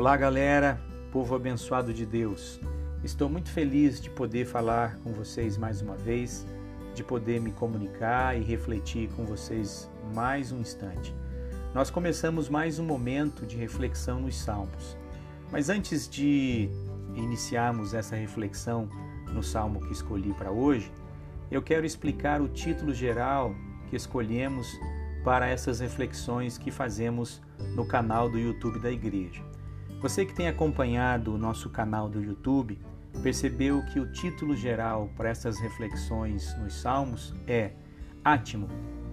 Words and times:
Olá, 0.00 0.16
galera, 0.16 0.80
povo 1.12 1.34
abençoado 1.34 1.92
de 1.92 2.06
Deus. 2.06 2.58
Estou 3.04 3.28
muito 3.28 3.50
feliz 3.50 4.00
de 4.00 4.08
poder 4.08 4.46
falar 4.46 4.96
com 5.04 5.12
vocês 5.12 5.58
mais 5.58 5.82
uma 5.82 5.94
vez, 5.94 6.46
de 6.94 7.04
poder 7.04 7.38
me 7.38 7.52
comunicar 7.52 8.34
e 8.34 8.42
refletir 8.42 9.10
com 9.10 9.26
vocês 9.26 9.90
mais 10.14 10.52
um 10.52 10.60
instante. 10.60 11.14
Nós 11.74 11.90
começamos 11.90 12.48
mais 12.48 12.78
um 12.78 12.82
momento 12.82 13.44
de 13.44 13.58
reflexão 13.58 14.20
nos 14.20 14.36
Salmos. 14.38 14.96
Mas 15.52 15.68
antes 15.68 16.08
de 16.08 16.70
iniciarmos 17.14 17.92
essa 17.92 18.16
reflexão 18.16 18.88
no 19.34 19.42
salmo 19.42 19.80
que 19.80 19.92
escolhi 19.92 20.32
para 20.32 20.50
hoje, 20.50 20.90
eu 21.50 21.60
quero 21.60 21.84
explicar 21.84 22.40
o 22.40 22.48
título 22.48 22.94
geral 22.94 23.54
que 23.90 23.96
escolhemos 23.96 24.66
para 25.22 25.46
essas 25.46 25.78
reflexões 25.78 26.56
que 26.56 26.70
fazemos 26.70 27.42
no 27.76 27.86
canal 27.86 28.30
do 28.30 28.38
YouTube 28.38 28.78
da 28.78 28.90
igreja. 28.90 29.49
Você 30.00 30.24
que 30.24 30.32
tem 30.32 30.48
acompanhado 30.48 31.34
o 31.34 31.38
nosso 31.38 31.68
canal 31.68 32.08
do 32.08 32.22
YouTube 32.22 32.80
percebeu 33.22 33.84
que 33.84 34.00
o 34.00 34.10
título 34.10 34.56
geral 34.56 35.10
para 35.14 35.28
essas 35.28 35.58
reflexões 35.58 36.56
nos 36.58 36.72
Salmos 36.72 37.34
é 37.46 37.72
Átimo, 38.24 38.66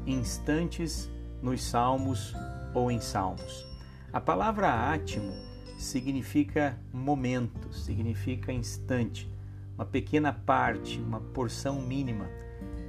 instantes 0.06 1.12
nos 1.42 1.62
Salmos 1.62 2.34
ou 2.74 2.90
em 2.90 3.02
Salmos. 3.02 3.66
A 4.14 4.22
palavra 4.22 4.70
átimo 4.70 5.34
significa 5.78 6.80
momento, 6.94 7.74
significa 7.74 8.54
instante, 8.54 9.30
uma 9.76 9.86
pequena 9.86 10.32
parte, 10.32 11.02
uma 11.02 11.20
porção 11.20 11.82
mínima. 11.82 12.30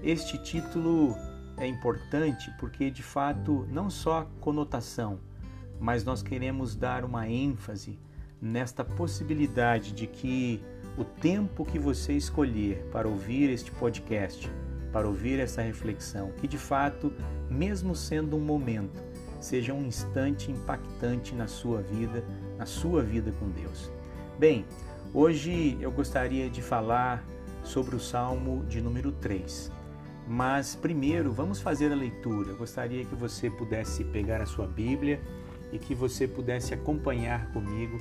Este 0.05 0.39
título 0.39 1.17
é 1.57 1.67
importante 1.67 2.49
porque, 2.61 2.93
de 2.93 3.03
fato, 3.03 3.67
não 3.73 3.91
só 3.91 4.31
conotação, 4.41 5.19
mas 5.81 6.05
nós 6.05 6.23
queremos 6.23 6.75
dar 6.75 7.05
uma 7.05 7.29
ênfase 7.29 7.99
nesta 8.41 8.85
possibilidade 8.85 9.93
de 9.93 10.07
que 10.07 10.63
o 10.97 11.05
tempo 11.05 11.65
que 11.65 11.79
você 11.79 12.13
escolher 12.13 12.85
para 12.93 13.09
ouvir 13.09 13.51
este 13.51 13.71
podcast, 13.71 14.51
para 14.93 15.07
ouvir 15.07 15.39
essa 15.39 15.63
reflexão, 15.63 16.33
que 16.39 16.49
de 16.49 16.59
fato, 16.59 17.13
mesmo 17.49 17.95
sendo 17.95 18.37
um 18.37 18.41
momento, 18.41 19.03
seja 19.41 19.73
um 19.73 19.85
instante 19.85 20.51
impactante 20.51 21.35
na 21.35 21.47
sua 21.47 21.81
vida, 21.83 22.25
na 22.57 22.67
sua 22.67 23.03
vida 23.03 23.33
com 23.39 23.49
Deus. 23.51 23.91
Bem, 24.39 24.65
hoje 25.15 25.79
eu 25.81 25.93
gostaria 25.93 26.51
de 26.51 26.63
falar 26.63 27.25
sobre 27.63 27.95
o 27.95 28.01
Salmo 28.01 28.65
de 28.67 28.81
número 28.81 29.13
3. 29.13 29.71
Mas 30.27 30.75
primeiro, 30.75 31.33
vamos 31.33 31.61
fazer 31.61 31.91
a 31.93 31.95
leitura. 31.95 32.51
Eu 32.51 32.57
gostaria 32.57 33.05
que 33.05 33.15
você 33.15 33.49
pudesse 33.51 34.05
pegar 34.05 34.43
a 34.43 34.47
sua 34.47 34.67
Bíblia 34.67 35.21
e 35.73 35.79
que 35.79 35.95
você 35.95 36.27
pudesse 36.27 36.75
acompanhar 36.75 37.53
comigo 37.53 37.99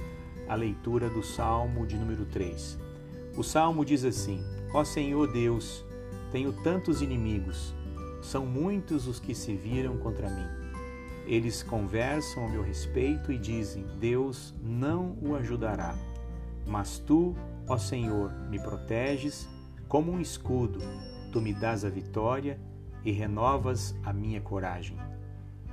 a 0.48 0.56
leitura 0.56 1.10
do 1.10 1.24
Salmo 1.24 1.86
de 1.86 1.98
número 1.98 2.26
3. 2.26 2.80
O 3.36 3.44
Salmo 3.44 3.84
diz 3.84 4.04
assim: 4.04 4.44
Ó 4.74 4.84
Senhor 4.84 5.32
Deus, 5.32 5.86
tenho 6.32 6.54
tantos 6.64 7.02
inimigos, 7.02 7.74
são 8.22 8.46
muitos 8.46 9.08
os 9.08 9.20
que 9.20 9.36
se 9.36 9.56
viram 9.56 9.98
contra 9.98 10.30
mim. 10.30 10.48
Eles 11.26 11.62
conversam 11.62 12.46
a 12.46 12.50
meu 12.50 12.64
respeito 12.64 13.32
e 13.32 13.38
dizem: 13.38 13.86
Deus 14.00 14.54
não 14.64 15.18
o 15.22 15.36
ajudará. 15.36 15.96
Mas 16.66 17.00
tu, 17.00 17.36
ó 17.68 17.78
Senhor, 17.78 18.32
me 18.50 18.60
proteges 18.60 19.48
como 19.88 20.12
um 20.12 20.20
escudo, 20.20 20.80
tu 21.32 21.42
me 21.42 21.54
dás 21.54 21.86
a 21.86 21.90
vitória 21.90 22.60
e 23.06 23.12
renovas 23.12 23.96
a 24.04 24.12
minha 24.12 24.42
coragem. 24.42 24.98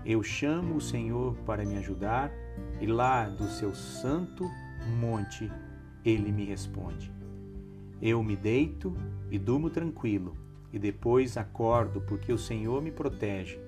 Eu 0.06 0.22
chamo 0.22 0.77
o 0.77 0.80
Senhor 0.83 1.34
para 1.47 1.64
me 1.64 1.78
ajudar 1.78 2.30
e 2.78 2.86
lá 2.86 3.27
do 3.27 3.48
seu 3.48 3.74
santo 3.74 4.44
monte 5.00 5.50
ele 6.05 6.30
me 6.30 6.44
responde. 6.44 7.10
Eu 8.03 8.22
me 8.22 8.37
deito 8.37 8.94
e 9.31 9.38
durmo 9.38 9.70
tranquilo 9.70 10.37
e 10.70 10.78
depois 10.78 11.38
acordo 11.38 12.03
porque 12.03 12.31
o 12.31 12.38
Senhor 12.38 12.82
me 12.82 12.91
protege. 12.91 13.59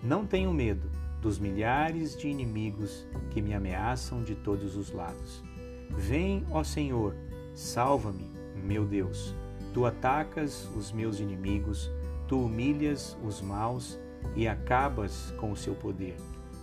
Não 0.00 0.24
tenho 0.24 0.54
medo 0.54 0.88
dos 1.20 1.40
milhares 1.40 2.16
de 2.16 2.28
inimigos 2.28 3.04
que 3.30 3.42
me 3.42 3.52
ameaçam 3.52 4.22
de 4.22 4.36
todos 4.36 4.76
os 4.76 4.92
lados. 4.92 5.42
Vem, 5.90 6.44
ó 6.52 6.62
Senhor, 6.62 7.16
salva-me, 7.52 8.30
meu 8.54 8.84
Deus. 8.84 9.34
Tu 9.74 9.84
atacas 9.84 10.68
os 10.76 10.92
meus 10.92 11.18
inimigos, 11.18 11.90
tu 12.28 12.44
humilhas 12.44 13.18
os 13.24 13.42
maus 13.42 13.98
e 14.34 14.46
acabas 14.46 15.34
com 15.38 15.52
o 15.52 15.56
seu 15.56 15.74
poder. 15.74 16.16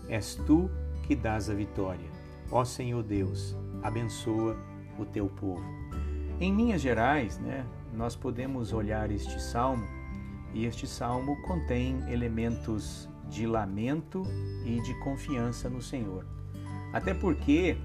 És 0.09 0.35
tu 0.35 0.69
que 1.03 1.16
dás 1.16 1.50
a 1.50 1.53
vitória. 1.53 2.09
Ó 2.51 2.63
Senhor 2.63 3.03
Deus, 3.03 3.56
abençoa 3.84 4.57
o 4.97 5.06
teu 5.06 5.28
povo. 5.28 5.63
Em 6.40 6.56
linhas 6.56 6.81
gerais, 6.81 7.40
né, 7.40 7.66
nós 7.94 8.16
podemos 8.16 8.73
olhar 8.73 9.12
este 9.12 9.41
salmo 9.41 9.85
e 10.53 10.66
este 10.66 10.88
salmo 10.88 11.41
contém 11.41 12.00
elementos 12.12 13.09
de 13.29 13.45
lamento 13.45 14.24
e 14.66 14.81
de 14.81 14.94
confiança 15.00 15.69
no 15.69 15.81
Senhor. 15.81 16.25
Até 16.94 17.13
porque 17.13 17.78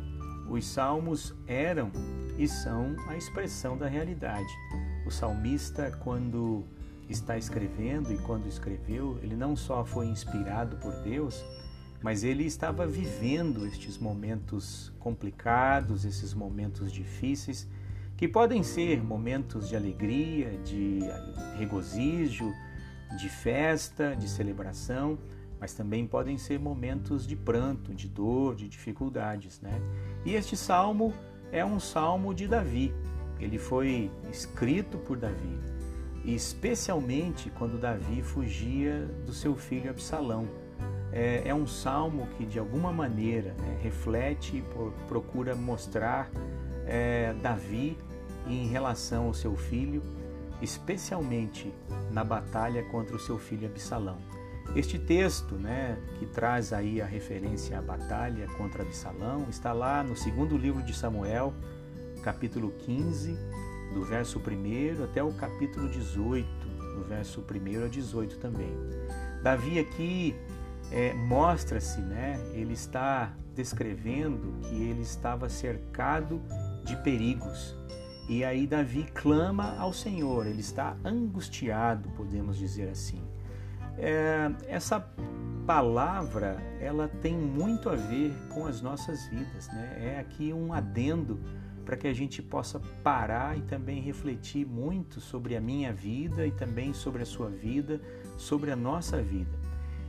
os 0.49 0.67
salmos 0.67 1.35
eram 1.47 1.91
e 2.39 2.47
são 2.47 2.95
a 3.09 3.17
expressão 3.17 3.77
da 3.77 3.89
realidade. 3.89 4.53
O 5.07 5.11
salmista, 5.11 5.91
quando 6.03 6.65
está 7.13 7.39
escrevendo 7.39 8.13
e 8.13 8.19
quando 8.19 8.49
escreveu, 8.49 9.19
ele 9.23 9.37
não 9.37 9.55
só 9.55 9.85
foi 9.85 10.07
inspirado 10.07 10.77
por 10.77 10.93
Deus, 11.03 11.45
mas 12.03 12.25
ele 12.25 12.45
estava 12.45 12.87
vivendo 12.87 13.65
estes 13.67 13.97
momentos 13.97 14.93
complicados, 14.99 16.05
esses 16.05 16.35
momentos 16.35 16.93
difíceis, 16.93 17.69
que 18.17 18.27
podem 18.27 18.63
ser 18.63 19.03
momentos 19.03 19.69
de 19.69 19.77
alegria, 19.77 20.59
de 20.65 21.01
regozijo, 21.57 22.53
de 23.17 23.29
festa, 23.29 24.17
de 24.17 24.29
celebração, 24.29 25.19
mas 25.61 25.75
também 25.75 26.07
podem 26.07 26.37
ser 26.39 26.59
momentos 26.59 27.27
de 27.27 27.37
pranto, 27.37 27.95
de 27.95 28.09
dor, 28.09 28.57
de 28.57 28.69
dificuldades, 28.69 29.61
né? 29.61 29.81
E 30.25 30.35
este 30.35 30.57
salmo 30.57 31.15
é 31.53 31.65
um 31.65 31.79
salmo 31.79 32.35
de 32.35 32.49
Davi. 32.49 32.93
Ele 33.39 33.59
foi 33.59 34.11
escrito 34.31 34.99
por 34.99 35.17
Davi 35.17 35.72
e 36.25 36.35
especialmente 36.35 37.51
quando 37.51 37.79
Davi 37.79 38.23
fugia 38.23 39.07
do 39.27 39.33
seu 39.33 39.57
filho 39.57 39.91
Absalão. 39.91 40.49
É, 41.13 41.43
é 41.47 41.55
um 41.55 41.67
salmo 41.67 42.27
que, 42.39 42.47
de 42.47 42.59
alguma 42.59 42.93
maneira, 42.93 43.55
né, 43.61 43.79
reflete, 43.83 44.65
procura 45.07 45.55
mostrar 45.55 46.31
é, 46.87 47.35
Davi 47.43 47.99
em 48.47 48.67
relação 48.67 49.27
ao 49.27 49.35
seu 49.35 49.55
filho, 49.57 50.03
especialmente 50.61 51.73
na 52.11 52.25
batalha 52.25 52.83
contra 52.85 53.15
o 53.15 53.19
seu 53.19 53.39
filho 53.39 53.69
Absalão. 53.69 54.19
Este 54.75 54.99
texto, 54.99 55.57
né, 55.57 55.99
que 56.19 56.25
traz 56.25 56.73
aí 56.73 57.03
a 57.03 57.05
referência 57.05 57.79
à 57.79 57.83
batalha 57.83 58.47
contra 58.57 58.83
Absalão, 58.83 59.47
está 59.51 59.73
lá 59.73 60.03
no 60.03 60.17
segundo 60.17 60.57
livro 60.57 60.83
de 60.83 60.95
Samuel, 60.95 61.53
capítulo 62.23 62.71
15, 62.79 63.37
do 63.93 64.05
verso 64.05 64.39
1 64.39 65.05
até 65.05 65.23
o 65.23 65.33
capítulo 65.33 65.89
18, 65.89 66.49
do 66.97 67.05
verso 67.05 67.41
1 67.41 67.85
a 67.85 67.89
18 67.89 68.39
também. 68.39 68.73
Davi 69.43 69.79
aqui 69.79 70.35
é, 70.91 71.13
mostra-se, 71.15 72.01
né? 72.01 72.39
Ele 72.53 72.75
está 72.75 73.33
descrevendo 73.55 74.55
que 74.63 74.75
ele 74.75 75.03
estava 75.03 75.49
cercado 75.49 76.41
de 76.85 76.97
perigos. 76.97 77.77
E 78.29 78.45
aí 78.45 78.67
Davi 78.67 79.05
clama 79.15 79.77
ao 79.79 79.93
Senhor, 79.93 80.47
ele 80.47 80.61
está 80.61 80.97
angustiado, 81.05 82.09
podemos 82.11 82.57
dizer 82.57 82.89
assim. 82.89 83.21
É, 83.99 84.51
essa 84.69 85.01
palavra, 85.67 86.57
ela 86.81 87.09
tem 87.09 87.37
muito 87.37 87.89
a 87.89 87.95
ver 87.95 88.33
com 88.53 88.67
as 88.67 88.81
nossas 88.81 89.27
vidas, 89.29 89.69
né? 89.69 89.99
É 90.01 90.21
aqui 90.21 90.53
um 90.53 90.73
adendo 90.73 91.41
para 91.85 91.97
que 91.97 92.07
a 92.07 92.15
gente 92.15 92.41
possa 92.41 92.81
parar 93.03 93.59
e 93.59 93.63
também 93.63 94.01
refletir 94.01 94.67
muito 94.67 95.21
sobre 95.21 95.57
a 95.57 95.61
minha 95.61 95.93
vida 95.93 96.47
e 96.47 96.51
também 96.51 96.93
sobre 96.95 97.23
a 97.23 97.27
sua 97.27 97.49
vida, 97.49 98.01
sobre 98.37 98.71
a 98.71 98.77
nossa 98.77 99.21
vida. 99.21 99.51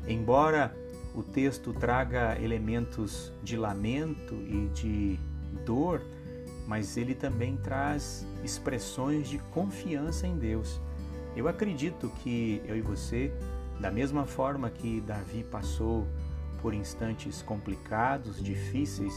Embora 0.07 0.75
o 1.15 1.23
texto 1.23 1.73
traga 1.73 2.39
elementos 2.41 3.31
de 3.43 3.55
lamento 3.57 4.33
e 4.33 4.69
de 4.73 5.19
dor, 5.65 6.01
mas 6.67 6.97
ele 6.97 7.13
também 7.13 7.57
traz 7.57 8.25
expressões 8.43 9.29
de 9.29 9.37
confiança 9.37 10.25
em 10.25 10.37
Deus. 10.37 10.81
Eu 11.35 11.47
acredito 11.47 12.09
que 12.21 12.61
eu 12.65 12.75
e 12.75 12.81
você, 12.81 13.31
da 13.79 13.91
mesma 13.91 14.25
forma 14.25 14.69
que 14.69 15.01
Davi 15.01 15.43
passou 15.43 16.07
por 16.61 16.73
instantes 16.73 17.41
complicados, 17.41 18.41
difíceis, 18.41 19.13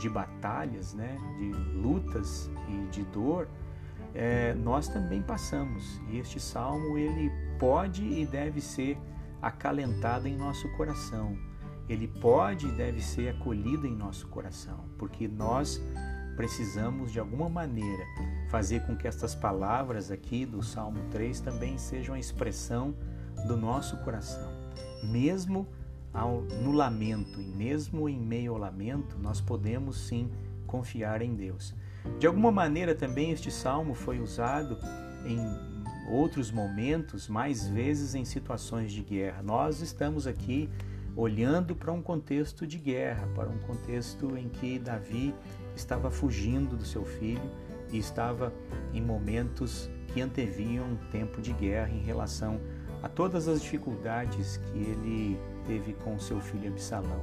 de 0.00 0.08
batalhas, 0.08 0.94
né, 0.94 1.16
de 1.36 1.52
lutas 1.78 2.50
e 2.68 2.88
de 2.90 3.02
dor, 3.04 3.46
é, 4.14 4.54
nós 4.54 4.88
também 4.88 5.22
passamos. 5.22 6.00
E 6.08 6.18
este 6.18 6.40
salmo 6.40 6.96
ele 6.96 7.30
pode 7.58 8.02
e 8.02 8.26
deve 8.26 8.60
ser 8.60 8.98
acalentado 9.40 10.26
em 10.26 10.36
nosso 10.36 10.68
coração. 10.76 11.36
ele 11.88 12.06
pode 12.06 12.68
e 12.68 12.70
deve 12.70 13.02
ser 13.02 13.30
acolhido 13.30 13.84
em 13.84 13.96
nosso 13.96 14.28
coração, 14.28 14.84
porque 14.96 15.26
nós 15.26 15.82
precisamos 16.36 17.10
de 17.10 17.18
alguma 17.18 17.48
maneira 17.48 18.04
fazer 18.48 18.86
com 18.86 18.96
que 18.96 19.08
estas 19.08 19.34
palavras 19.34 20.08
aqui 20.08 20.46
do 20.46 20.62
Salmo 20.62 21.00
3 21.10 21.40
também 21.40 21.76
sejam 21.78 22.14
a 22.14 22.18
expressão 22.18 22.94
do 23.48 23.56
nosso 23.56 23.96
coração. 24.04 24.52
Mesmo 25.02 25.66
ao, 26.12 26.42
no 26.42 26.72
lamento 26.72 27.40
e 27.40 27.44
mesmo 27.44 28.08
em 28.08 28.18
meio 28.18 28.52
ao 28.52 28.58
lamento, 28.58 29.18
nós 29.18 29.40
podemos 29.40 30.08
sim 30.08 30.30
confiar 30.66 31.22
em 31.22 31.34
Deus. 31.34 31.74
De 32.18 32.26
alguma 32.26 32.50
maneira 32.50 32.94
também 32.94 33.30
este 33.30 33.50
salmo 33.50 33.94
foi 33.94 34.20
usado 34.20 34.78
em 35.24 35.38
outros 36.10 36.50
momentos, 36.50 37.28
mais 37.28 37.68
vezes 37.68 38.14
em 38.14 38.24
situações 38.24 38.92
de 38.92 39.02
guerra. 39.02 39.42
Nós 39.42 39.80
estamos 39.80 40.26
aqui 40.26 40.68
olhando 41.14 41.74
para 41.74 41.92
um 41.92 42.02
contexto 42.02 42.66
de 42.66 42.78
guerra, 42.78 43.28
para 43.34 43.48
um 43.48 43.58
contexto 43.58 44.36
em 44.36 44.48
que 44.48 44.78
Davi 44.78 45.34
estava 45.76 46.10
fugindo 46.10 46.76
do 46.76 46.84
seu 46.84 47.04
filho 47.04 47.50
e 47.92 47.98
estava 47.98 48.52
em 48.92 49.00
momentos 49.00 49.90
que 50.08 50.20
anteviam 50.20 50.86
um 50.86 50.96
tempo 51.10 51.40
de 51.40 51.52
guerra 51.52 51.90
em 51.90 52.02
relação 52.02 52.60
a 53.02 53.08
todas 53.08 53.48
as 53.48 53.62
dificuldades 53.62 54.56
que 54.56 54.78
ele 54.78 55.38
teve 55.66 55.92
com 55.94 56.18
seu 56.18 56.40
filho 56.40 56.68
Absalão. 56.68 57.22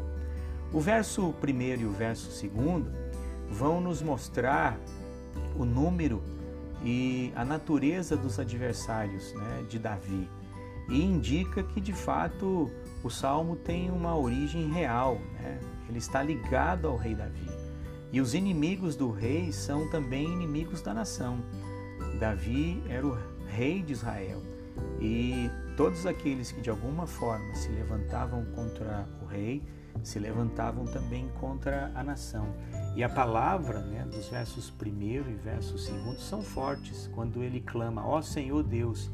O 0.74 0.80
verso 0.80 1.34
1 1.44 1.82
e 1.82 1.86
o 1.86 1.92
verso 1.92 2.30
2 2.46 2.86
vão 3.50 3.80
nos 3.80 4.02
mostrar 4.02 4.78
o 5.58 5.64
número 5.64 6.22
e 6.84 7.32
a 7.36 7.44
natureza 7.44 8.16
dos 8.16 8.40
adversários 8.40 9.34
né, 9.34 9.66
de 9.70 9.80
Davi 9.80 10.30
e 10.90 11.02
indica 11.02 11.64
que 11.64 11.82
de 11.82 11.94
fato 11.94 12.72
o 13.04 13.10
salmo 13.10 13.56
tem 13.56 13.90
uma 13.90 14.18
origem 14.18 14.72
real, 14.72 15.16
né? 15.40 15.60
ele 15.90 15.98
está 15.98 16.22
ligado 16.22 16.88
ao 16.88 16.98
rei 16.98 17.16
Davi. 17.16 17.48
E 18.12 18.22
os 18.22 18.34
inimigos 18.34 18.96
do 18.96 19.12
rei 19.12 19.52
são 19.52 19.90
também 19.90 20.26
inimigos 20.26 20.82
da 20.82 20.94
nação. 20.94 21.40
Davi 22.20 22.82
era 22.88 23.06
o 23.06 23.18
rei 23.48 23.82
de 23.82 23.94
Israel 23.94 24.42
e 25.00 25.50
todos 25.78 26.06
aqueles 26.06 26.52
que 26.52 26.60
de 26.60 26.70
alguma 26.70 27.08
forma 27.08 27.56
se 27.56 27.70
levantavam 27.70 28.44
contra 28.56 29.08
o 29.22 29.26
rei 29.26 29.64
se 30.04 30.20
levantavam 30.20 30.86
também 30.86 31.30
contra 31.40 31.92
a 31.96 32.04
nação. 32.04 32.48
E 32.96 33.04
a 33.04 33.10
palavra 33.10 33.82
né, 33.82 34.06
dos 34.06 34.28
versos 34.28 34.74
1 34.82 35.30
e 35.30 35.36
versos 35.36 35.88
2 35.88 36.22
são 36.22 36.42
fortes 36.42 37.10
quando 37.14 37.44
ele 37.44 37.62
clama: 37.62 38.06
Ó 38.06 38.18
oh, 38.18 38.22
Senhor 38.22 38.64
Deus, 38.64 39.12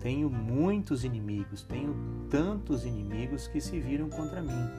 tenho 0.00 0.30
muitos 0.30 1.04
inimigos, 1.04 1.62
tenho 1.62 1.94
tantos 2.30 2.84
inimigos 2.84 3.48
que 3.48 3.60
se 3.60 3.80
viram 3.80 4.08
contra 4.08 4.42
mim. 4.42 4.70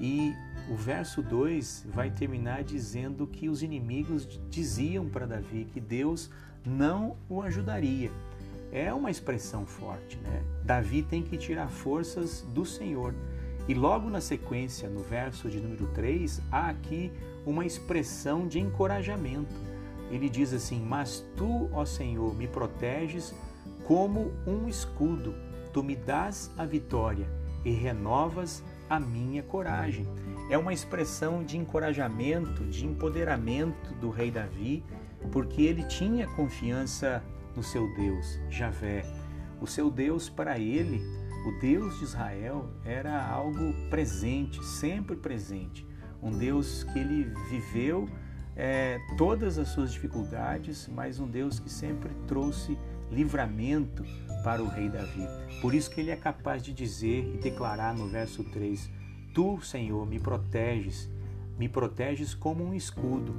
E 0.00 0.32
o 0.70 0.76
verso 0.76 1.22
2 1.22 1.86
vai 1.94 2.10
terminar 2.10 2.64
dizendo 2.64 3.26
que 3.26 3.48
os 3.48 3.62
inimigos 3.62 4.40
diziam 4.50 5.08
para 5.08 5.26
Davi 5.26 5.66
que 5.72 5.80
Deus 5.80 6.30
não 6.66 7.16
o 7.28 7.42
ajudaria. 7.42 8.10
É 8.72 8.92
uma 8.92 9.10
expressão 9.10 9.64
forte, 9.64 10.16
né? 10.18 10.42
Davi 10.64 11.02
tem 11.02 11.22
que 11.22 11.36
tirar 11.36 11.68
forças 11.68 12.40
do 12.54 12.64
Senhor. 12.64 13.14
E 13.68 13.74
logo 13.74 14.08
na 14.08 14.20
sequência, 14.20 14.88
no 14.88 15.00
verso 15.00 15.48
de 15.50 15.60
número 15.60 15.86
3, 15.88 16.40
há 16.50 16.68
aqui 16.70 17.12
uma 17.44 17.66
expressão 17.66 18.48
de 18.48 18.58
encorajamento. 18.58 19.54
Ele 20.10 20.28
diz 20.28 20.52
assim: 20.52 20.80
Mas 20.80 21.24
tu, 21.36 21.68
ó 21.72 21.84
Senhor, 21.84 22.34
me 22.34 22.46
proteges 22.46 23.34
como 23.84 24.32
um 24.46 24.66
escudo, 24.66 25.34
tu 25.72 25.82
me 25.82 25.94
dás 25.94 26.50
a 26.56 26.64
vitória 26.64 27.28
e 27.64 27.70
renovas 27.70 28.62
a 28.88 28.98
minha 28.98 29.42
coragem. 29.42 30.06
É 30.50 30.56
uma 30.56 30.72
expressão 30.72 31.42
de 31.42 31.56
encorajamento, 31.56 32.64
de 32.64 32.86
empoderamento 32.86 33.94
do 33.94 34.10
rei 34.10 34.30
Davi, 34.30 34.84
porque 35.32 35.62
ele 35.62 35.84
tinha 35.84 36.26
confiança 36.28 37.22
no 37.56 37.62
seu 37.62 37.86
Deus, 37.94 38.38
Javé. 38.50 39.23
O 39.60 39.66
seu 39.66 39.90
Deus 39.90 40.28
para 40.28 40.58
ele 40.58 41.00
o 41.44 41.52
Deus 41.52 41.98
de 41.98 42.04
Israel 42.04 42.70
era 42.86 43.22
algo 43.22 43.74
presente, 43.90 44.64
sempre 44.64 45.14
presente. 45.14 45.86
Um 46.22 46.30
Deus 46.30 46.84
que 46.84 46.98
ele 46.98 47.24
viveu 47.50 48.08
é, 48.56 48.98
todas 49.18 49.58
as 49.58 49.68
suas 49.68 49.92
dificuldades, 49.92 50.88
mas 50.88 51.20
um 51.20 51.28
Deus 51.28 51.60
que 51.60 51.68
sempre 51.68 52.14
trouxe 52.26 52.78
livramento 53.10 54.02
para 54.42 54.62
o 54.62 54.68
rei 54.68 54.88
Davi. 54.88 55.28
Por 55.60 55.74
isso 55.74 55.90
que 55.90 56.00
ele 56.00 56.10
é 56.10 56.16
capaz 56.16 56.62
de 56.62 56.72
dizer 56.72 57.30
e 57.34 57.36
declarar 57.36 57.94
no 57.94 58.08
verso 58.08 58.42
3: 58.44 58.90
Tu, 59.34 59.60
Senhor, 59.60 60.06
me 60.06 60.18
proteges, 60.18 61.10
me 61.58 61.68
proteges 61.68 62.34
como 62.34 62.64
um 62.64 62.72
escudo. 62.72 63.34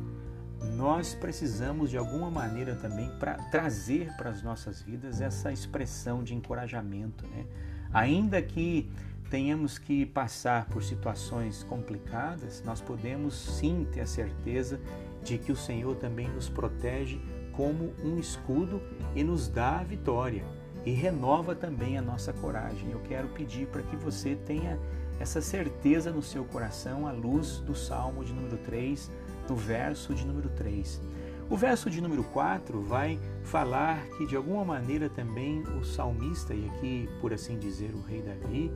Nós 0.74 1.14
precisamos 1.14 1.90
de 1.90 1.98
alguma 1.98 2.30
maneira 2.30 2.76
também 2.76 3.10
para 3.20 3.36
trazer 3.50 4.16
para 4.18 4.30
as 4.30 4.42
nossas 4.42 4.82
vidas 4.82 5.22
essa 5.22 5.52
expressão 5.52 6.24
de 6.24 6.34
encorajamento, 6.34 7.26
né? 7.28 7.46
Ainda 7.94 8.42
que 8.42 8.90
tenhamos 9.30 9.78
que 9.78 10.06
passar 10.06 10.66
por 10.66 10.84
situações 10.84 11.64
complicadas, 11.64 12.62
nós 12.66 12.82
podemos 12.82 13.34
sim 13.34 13.88
ter 13.92 14.02
a 14.02 14.08
certeza 14.08 14.80
de 15.24 15.38
que 15.38 15.52
o 15.52 15.56
Senhor 15.56 15.96
também 15.96 16.28
nos 16.30 16.48
protege 16.48 17.20
como 17.54 17.94
um 18.04 18.20
escudo 18.20 18.82
e 19.16 19.24
nos 19.24 19.48
dá 19.48 19.80
a 19.80 19.84
vitória 19.84 20.44
e 20.86 20.92
renova 20.92 21.56
também 21.56 21.98
a 21.98 22.02
nossa 22.02 22.32
coragem. 22.32 22.92
Eu 22.92 23.00
quero 23.02 23.28
pedir 23.30 23.68
para 23.68 23.82
que 23.82 23.96
você 23.96 24.36
tenha 24.36 24.80
essa 25.20 25.42
certeza 25.42 26.12
no 26.12 26.22
seu 26.22 26.44
coração 26.46 27.08
à 27.08 27.12
luz 27.12 27.58
do 27.60 27.74
Salmo 27.74 28.24
de 28.24 28.34
número 28.34 28.58
3, 28.58 29.10
no 29.50 29.56
verso 29.56 30.14
de 30.14 30.26
número 30.26 30.50
3. 30.50 31.02
O 31.48 31.56
verso 31.56 31.90
de 31.92 32.02
número 32.02 32.24
4 32.24 32.82
vai 32.82 33.20
falar 33.44 34.04
que 34.18 34.26
de 34.26 34.36
alguma 34.36 34.66
maneira 34.66 35.10
também 35.10 35.62
o 35.80 35.84
salmista, 35.84 36.56
e 36.56 36.68
aqui 36.68 37.08
por 37.22 37.32
assim 37.32 37.60
dizer 37.60 37.94
o 37.94 38.02
rei 38.02 38.24
Davi, 38.24 38.72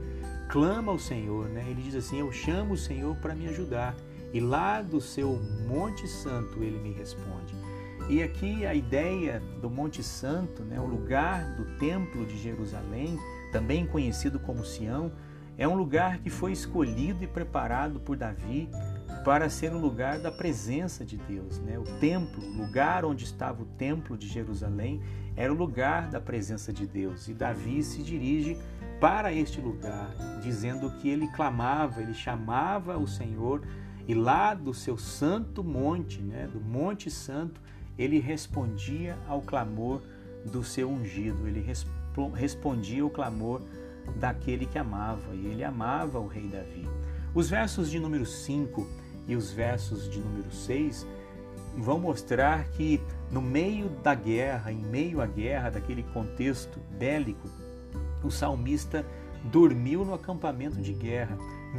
clama 0.50 0.92
ao 0.92 1.00
Senhor, 1.00 1.50
né? 1.50 1.66
Ele 1.68 1.82
diz 1.82 1.96
assim: 1.96 2.20
Eu 2.20 2.32
chamo 2.32 2.76
o 2.76 2.78
Senhor 2.78 3.16
para 3.16 3.34
me 3.34 3.48
ajudar, 3.48 3.96
e 4.32 4.40
lá 4.40 4.84
do 4.84 5.02
seu 5.02 5.40
Monte 5.68 6.08
Santo 6.08 6.62
ele 6.62 6.78
me 6.78 6.92
responde. 6.92 7.56
E 8.08 8.22
aqui 8.22 8.66
a 8.66 8.74
ideia 8.74 9.42
do 9.62 9.70
Monte 9.70 10.04
Santo, 10.04 10.64
né, 10.64 10.80
o 10.80 10.86
lugar 10.86 11.56
do 11.56 11.78
Templo 11.78 12.26
de 12.26 12.38
Jerusalém, 12.38 13.20
também 13.52 13.86
conhecido 13.86 14.40
como 14.40 14.66
Sião, 14.66 15.12
é 15.58 15.68
um 15.68 15.76
lugar 15.76 16.20
que 16.20 16.30
foi 16.30 16.52
escolhido 16.52 17.24
e 17.24 17.28
preparado 17.28 18.00
por 18.00 18.16
Davi 18.16 18.70
para 19.24 19.50
ser 19.50 19.74
um 19.74 19.80
lugar 19.80 20.20
da 20.20 20.32
presença 20.32 21.06
de 21.06 21.18
Deus. 21.18 21.60
Né? 21.60 21.78
O 21.78 21.84
templo, 22.00 22.44
o 22.44 22.58
lugar 22.58 23.04
onde 23.04 23.26
estava 23.26 23.62
o 23.62 23.66
templo 23.66 24.18
de 24.18 24.28
Jerusalém, 24.28 25.02
era 25.36 25.52
o 25.52 25.56
lugar 25.56 26.10
da 26.10 26.20
presença 26.20 26.72
de 26.72 26.88
Deus. 26.88 27.28
E 27.28 27.34
Davi 27.34 27.84
se 27.84 28.02
dirige 28.02 28.58
para 29.00 29.32
este 29.32 29.62
lugar, 29.62 30.14
dizendo 30.42 30.92
que 30.98 31.08
ele 31.08 31.28
clamava, 31.30 32.02
ele 32.02 32.14
chamava 32.14 32.98
o 32.98 33.08
Senhor, 33.08 33.62
e 34.08 34.14
lá 34.14 34.54
do 34.54 34.74
seu 34.74 34.98
santo 34.98 35.64
monte, 35.64 36.22
né, 36.22 36.50
do 36.52 36.60
Monte 36.60 37.10
Santo, 37.10 37.62
ele 37.98 38.20
respondia 38.20 39.18
ao 39.28 39.42
clamor 39.42 40.02
do 40.46 40.64
seu 40.64 40.90
ungido, 40.90 41.48
ele 41.48 41.66
respondia 42.34 43.04
ao 43.04 43.10
clamor 43.10 43.62
daquele 44.18 44.66
que 44.66 44.78
amava, 44.78 45.34
e 45.34 45.46
ele 45.46 45.64
amava 45.64 46.20
o 46.20 46.28
rei 46.28 46.48
Davi. 46.48 46.88
Os 47.34 47.50
versos 47.50 47.90
de 47.90 48.00
número 48.00 48.26
5 48.26 48.88
e 49.30 49.36
os 49.36 49.52
versos 49.52 50.10
de 50.10 50.20
número 50.20 50.52
6 50.52 51.08
vão 51.78 52.00
mostrar 52.00 52.68
que 52.72 53.00
no 53.32 53.42
meio 53.42 53.88
da 54.04 54.16
guerra, 54.16 54.72
em 54.72 54.80
meio 54.80 55.22
à 55.22 55.28
guerra, 55.28 55.70
daquele 55.70 56.02
contexto 56.02 56.80
bélico, 56.98 57.48
o 58.24 58.32
salmista 58.32 59.06
dormiu 59.46 60.04
no 60.04 60.16
acampamento 60.16 60.82
de 60.82 60.94
guerra, 60.94 61.38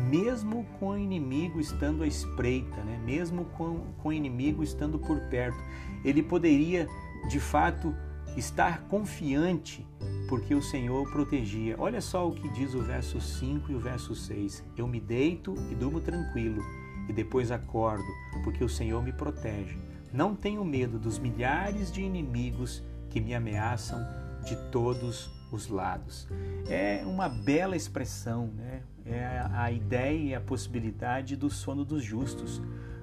mesmo 0.09 0.65
com 0.79 0.91
o 0.91 0.97
inimigo 0.97 1.61
estando 1.61 2.05
à 2.05 2.07
espreita, 2.07 2.77
né? 2.85 3.03
mesmo 3.05 3.45
com, 3.57 3.81
com 4.01 4.11
o 4.11 4.13
inimigo 4.13 4.63
estando 4.63 4.99
por 4.99 5.21
perto. 5.23 5.59
Ele 6.05 6.23
poderia, 6.23 6.89
de 7.29 7.41
fato, 7.41 7.95
estar 8.37 8.83
confiante 8.83 9.85
porque 10.29 10.55
o 10.55 10.63
Senhor 10.63 11.03
o 11.03 11.11
protegia. 11.11 11.75
Olha 11.77 12.01
só 12.01 12.29
o 12.29 12.33
que 12.33 12.49
diz 12.51 12.73
o 12.75 12.83
verso 12.83 13.21
5 13.21 13.73
e 13.73 13.75
o 13.75 13.81
verso 13.81 14.15
6. 14.15 14.65
Eu 14.77 14.87
me 14.87 15.01
deito 15.01 15.53
e 15.69 15.75
durmo 15.75 16.01
tranquilo 16.01 16.63
e 17.11 17.13
depois 17.13 17.51
acordo, 17.51 18.07
porque 18.45 18.63
o 18.63 18.69
Senhor 18.69 19.03
me 19.03 19.13
protege. 19.13 19.77
Não 20.13 20.35
tenho 20.35 20.65
medo 20.65 20.99
dos 20.99 21.19
milhares 21.19 21.91
de 21.91 22.01
inimigos 22.01 22.83
que 23.11 23.21
me 23.21 23.35
ameaçam 23.35 24.01
de 24.45 24.57
todos 24.71 25.29
os 25.53 25.67
lados. 25.67 26.29
É 26.69 27.03
uma 27.05 27.29
bela 27.29 27.77
expressão, 27.77 28.47
né? 28.57 28.83
é 29.05 29.45
a 29.53 29.73
ideia 29.73 30.17
e 30.17 30.35
a 30.35 30.41
possibilidade 30.41 31.35
do 31.35 31.51
sono 31.51 31.85
dos 31.85 32.05
justos. 32.05 32.63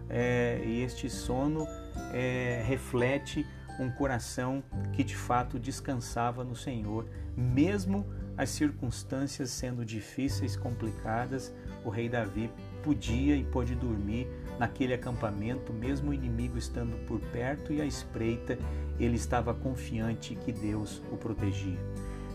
É, 0.10 0.62
e 0.66 0.82
este 0.82 1.10
sono 1.10 1.68
é, 2.14 2.64
reflete 2.66 3.46
um 3.78 3.92
coração 3.92 4.64
que 4.94 5.04
de 5.04 5.18
fato 5.18 5.60
descansava 5.60 6.46
no 6.46 6.56
Senhor, 6.56 7.06
mesmo 7.36 8.06
as 8.38 8.52
circunstâncias 8.52 9.50
sendo 9.50 9.84
difíceis, 9.84 10.56
complicadas, 10.56 11.54
o 11.84 11.90
rei 11.90 12.08
Davi 12.08 12.50
podia 12.88 13.36
e 13.36 13.44
pôde 13.44 13.76
dormir 13.76 14.30
naquele 14.58 14.94
acampamento, 14.94 15.74
mesmo 15.74 16.12
o 16.12 16.14
inimigo 16.14 16.58
estando 16.58 16.96
por 17.06 17.20
perto 17.20 17.74
e 17.74 17.82
à 17.82 17.86
espreita, 17.86 18.58
ele 18.98 19.18
estava 19.18 19.54
confiante 19.54 20.36
que 20.36 20.54
Deus 20.54 21.04
o 21.12 21.18
protegia. 21.18 21.78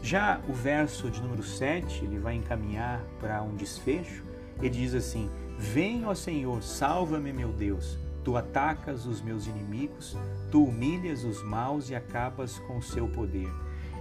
Já 0.03 0.43
o 0.47 0.53
verso 0.53 1.11
de 1.11 1.23
número 1.23 1.43
7, 1.43 2.05
ele 2.05 2.19
vai 2.19 2.35
encaminhar 2.35 3.03
para 3.19 3.43
um 3.43 3.57
desfecho. 3.57 4.23
Ele 4.59 4.69
diz 4.69 4.95
assim: 4.95 5.31
Vem, 5.59 6.05
ó 6.05 6.15
Senhor, 6.15 6.63
salva-me, 6.63 7.33
meu 7.33 7.49
Deus. 7.49 7.99
Tu 8.23 8.37
atacas 8.37 9.07
os 9.07 9.23
meus 9.23 9.47
inimigos, 9.47 10.17
tu 10.51 10.65
humilhas 10.65 11.25
os 11.25 11.43
maus 11.43 11.89
e 11.89 11.95
acabas 11.95 12.59
com 12.59 12.77
o 12.77 12.83
seu 12.83 13.09
poder. 13.09 13.49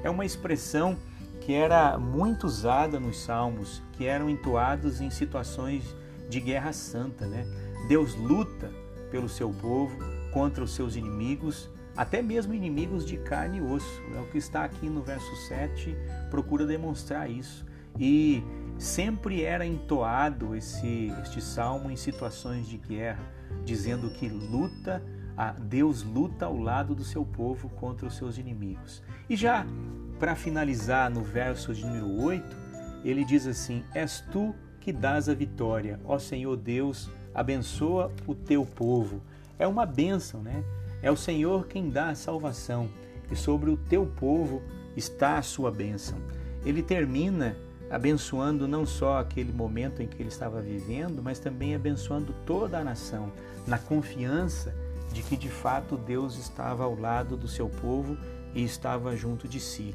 É 0.03 0.09
uma 0.09 0.25
expressão 0.25 0.97
que 1.39 1.53
era 1.53 1.97
muito 1.97 2.45
usada 2.45 2.99
nos 2.99 3.21
salmos, 3.21 3.81
que 3.93 4.05
eram 4.05 4.29
entoados 4.29 4.99
em 4.99 5.09
situações 5.09 5.95
de 6.31 6.39
guerra 6.39 6.71
santa, 6.73 7.27
né? 7.27 7.45
Deus 7.87 8.15
luta 8.15 8.71
pelo 9.11 9.27
seu 9.27 9.51
povo 9.51 9.95
contra 10.31 10.63
os 10.63 10.73
seus 10.73 10.95
inimigos, 10.95 11.69
até 11.95 12.21
mesmo 12.21 12.53
inimigos 12.53 13.05
de 13.05 13.17
carne 13.17 13.57
e 13.57 13.61
osso. 13.61 14.01
É 14.15 14.19
o 14.21 14.27
que 14.31 14.37
está 14.37 14.63
aqui 14.63 14.89
no 14.89 15.03
verso 15.03 15.35
7, 15.47 15.95
procura 16.29 16.65
demonstrar 16.65 17.29
isso. 17.29 17.65
E 17.99 18.41
sempre 18.79 19.43
era 19.43 19.65
entoado 19.65 20.55
esse 20.55 21.11
este 21.21 21.41
salmo 21.41 21.91
em 21.91 21.97
situações 21.97 22.65
de 22.65 22.77
guerra, 22.77 23.23
dizendo 23.65 24.09
que 24.11 24.29
luta, 24.29 25.03
Deus 25.63 26.01
luta 26.01 26.45
ao 26.45 26.57
lado 26.57 26.95
do 26.95 27.03
seu 27.03 27.25
povo 27.25 27.67
contra 27.69 28.07
os 28.07 28.15
seus 28.15 28.37
inimigos. 28.37 29.03
E 29.29 29.35
já 29.35 29.65
para 30.17 30.35
finalizar 30.35 31.09
no 31.09 31.23
verso 31.23 31.73
de 31.73 31.85
número 31.85 32.23
8, 32.23 32.57
ele 33.03 33.25
diz 33.25 33.45
assim: 33.45 33.83
És 33.93 34.21
tu 34.31 34.55
que 34.81 34.91
dás 34.91 35.29
a 35.29 35.33
vitória, 35.33 35.99
ó 36.03 36.17
Senhor 36.17 36.57
Deus, 36.57 37.09
abençoa 37.33 38.11
o 38.27 38.33
teu 38.33 38.65
povo. 38.65 39.21
É 39.57 39.67
uma 39.67 39.85
bênção, 39.85 40.41
né? 40.41 40.63
É 41.03 41.11
o 41.11 41.15
Senhor 41.15 41.67
quem 41.67 41.89
dá 41.89 42.09
a 42.09 42.15
salvação 42.15 42.89
e 43.31 43.35
sobre 43.35 43.69
o 43.69 43.77
teu 43.77 44.05
povo 44.05 44.61
está 44.97 45.37
a 45.37 45.41
sua 45.43 45.71
bênção. 45.71 46.17
Ele 46.65 46.81
termina 46.81 47.55
abençoando 47.89 48.67
não 48.67 48.85
só 48.85 49.19
aquele 49.19 49.51
momento 49.51 50.01
em 50.01 50.07
que 50.07 50.21
ele 50.21 50.29
estava 50.29 50.61
vivendo, 50.61 51.21
mas 51.21 51.39
também 51.39 51.75
abençoando 51.75 52.33
toda 52.45 52.79
a 52.79 52.83
nação, 52.83 53.31
na 53.67 53.77
confiança 53.77 54.73
de 55.13 55.21
que 55.21 55.37
de 55.37 55.49
fato 55.49 55.97
Deus 55.97 56.37
estava 56.37 56.83
ao 56.83 56.97
lado 56.97 57.37
do 57.37 57.47
seu 57.47 57.69
povo 57.69 58.17
e 58.55 58.63
estava 58.63 59.15
junto 59.15 59.47
de 59.47 59.59
si. 59.59 59.93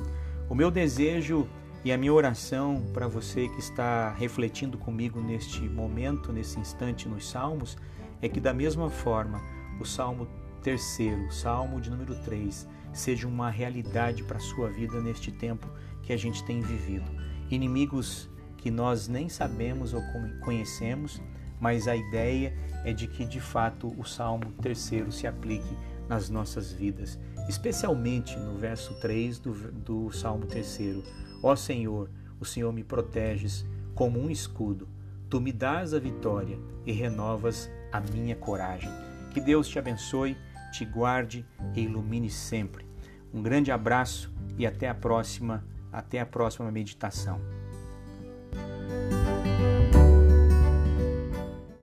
O 0.48 0.54
meu 0.54 0.70
desejo 0.70 1.48
e 1.86 1.92
a 1.92 1.96
minha 1.96 2.12
oração 2.12 2.84
para 2.92 3.06
você 3.06 3.48
que 3.48 3.60
está 3.60 4.10
refletindo 4.10 4.76
comigo 4.76 5.20
neste 5.20 5.60
momento, 5.60 6.32
nesse 6.32 6.58
instante 6.58 7.08
nos 7.08 7.30
Salmos, 7.30 7.76
é 8.20 8.28
que 8.28 8.40
da 8.40 8.52
mesma 8.52 8.90
forma 8.90 9.40
o 9.78 9.84
Salmo 9.84 10.26
terceiro, 10.64 11.32
Salmo 11.32 11.80
de 11.80 11.88
número 11.88 12.16
3, 12.24 12.66
seja 12.92 13.28
uma 13.28 13.50
realidade 13.50 14.24
para 14.24 14.38
a 14.38 14.40
sua 14.40 14.68
vida 14.68 15.00
neste 15.00 15.30
tempo 15.30 15.68
que 16.02 16.12
a 16.12 16.16
gente 16.16 16.42
tem 16.42 16.60
vivido. 16.60 17.08
Inimigos 17.52 18.28
que 18.56 18.68
nós 18.68 19.06
nem 19.06 19.28
sabemos 19.28 19.94
ou 19.94 20.02
conhecemos, 20.40 21.22
mas 21.60 21.86
a 21.86 21.94
ideia 21.94 22.52
é 22.84 22.92
de 22.92 23.06
que 23.06 23.24
de 23.24 23.38
fato 23.38 23.94
o 23.96 24.04
Salmo 24.04 24.50
terceiro 24.60 25.12
se 25.12 25.24
aplique 25.24 25.76
nas 26.08 26.28
nossas 26.30 26.72
vidas, 26.72 27.16
especialmente 27.48 28.36
no 28.38 28.56
verso 28.56 28.94
3 29.00 29.38
do, 29.38 29.52
do 29.72 30.10
Salmo 30.10 30.46
terceiro 30.46 31.02
Ó 31.42 31.54
Senhor, 31.54 32.10
o 32.40 32.44
Senhor 32.44 32.72
me 32.72 32.82
proteges 32.82 33.64
como 33.94 34.18
um 34.18 34.30
escudo. 34.30 34.88
Tu 35.28 35.40
me 35.40 35.52
dás 35.52 35.94
a 35.94 35.98
vitória 35.98 36.58
e 36.84 36.92
renovas 36.92 37.70
a 37.92 38.00
minha 38.00 38.36
coragem. 38.36 38.90
Que 39.32 39.40
Deus 39.40 39.68
te 39.68 39.78
abençoe, 39.78 40.36
te 40.72 40.84
guarde 40.84 41.44
e 41.74 41.82
ilumine 41.82 42.30
sempre. 42.30 42.86
Um 43.32 43.42
grande 43.42 43.70
abraço 43.70 44.32
e 44.56 44.66
até 44.66 44.88
a 44.88 44.94
próxima, 44.94 45.64
até 45.92 46.20
a 46.20 46.26
próxima 46.26 46.70
meditação. 46.70 47.40